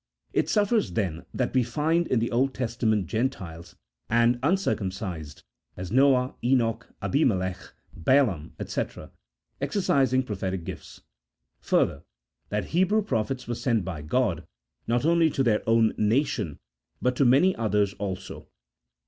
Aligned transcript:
It 0.33 0.49
suffices, 0.49 0.93
then, 0.93 1.27
that 1.31 1.53
we 1.53 1.61
find 1.61 2.07
in 2.07 2.17
the 2.17 2.31
Old 2.31 2.55
Testament 2.55 3.05
Gentiles, 3.05 3.75
and 4.09 4.39
uncircumcised, 4.41 5.43
as 5.77 5.91
Noah, 5.91 6.33
Enoch, 6.43 6.91
Abimelech, 7.03 7.59
Balaam, 7.95 8.55
&c, 8.65 8.83
exercising 9.61 10.23
pro 10.23 10.35
phetic 10.35 10.63
gifts; 10.63 11.01
further, 11.59 12.01
that 12.49 12.69
Hebrew 12.73 13.03
prophets 13.03 13.47
were 13.47 13.53
sent 13.53 13.85
by 13.85 14.01
God, 14.01 14.47
not 14.87 15.05
only 15.05 15.29
to 15.29 15.43
their 15.43 15.61
own 15.69 15.93
nation 15.99 16.57
but 16.99 17.15
to 17.17 17.23
many 17.23 17.55
others 17.55 17.93
also. 17.99 18.47